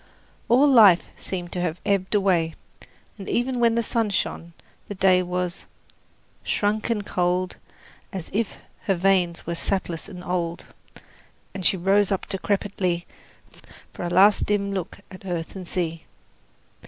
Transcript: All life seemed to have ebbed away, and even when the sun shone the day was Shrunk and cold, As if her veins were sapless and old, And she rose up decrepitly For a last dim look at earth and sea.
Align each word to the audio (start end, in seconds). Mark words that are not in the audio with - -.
All 0.49 0.67
life 0.67 1.03
seemed 1.15 1.51
to 1.51 1.61
have 1.61 1.79
ebbed 1.85 2.15
away, 2.15 2.55
and 3.19 3.29
even 3.29 3.59
when 3.59 3.75
the 3.75 3.83
sun 3.83 4.09
shone 4.09 4.53
the 4.87 4.95
day 4.95 5.21
was 5.21 5.67
Shrunk 6.43 6.89
and 6.89 7.05
cold, 7.05 7.57
As 8.11 8.31
if 8.33 8.57
her 8.85 8.95
veins 8.95 9.45
were 9.45 9.53
sapless 9.53 10.09
and 10.09 10.23
old, 10.23 10.65
And 11.53 11.63
she 11.63 11.77
rose 11.77 12.11
up 12.11 12.27
decrepitly 12.27 13.05
For 13.93 14.03
a 14.03 14.09
last 14.09 14.47
dim 14.47 14.73
look 14.73 15.01
at 15.11 15.23
earth 15.23 15.55
and 15.55 15.67
sea. 15.67 16.05